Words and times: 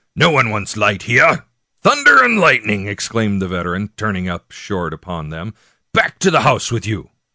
"No 0.15 0.31
one 0.31 0.49
wants 0.49 0.75
light 0.75 1.03
here!"" 1.03 1.45
Thunder 1.83 2.23
and 2.23 2.39
lightning!" 2.39 2.87
exclaimed 2.87 3.39
the 3.39 3.47
veteran, 3.47 3.89
turn 3.97 4.15
ing 4.15 4.31
short 4.49 4.95
upon 4.95 5.29
them;" 5.29 5.53
back 5.93 6.17
to 6.17 6.31
the 6.31 6.41
house 6.41 6.71
with 6.71 6.87
you 6.87 7.11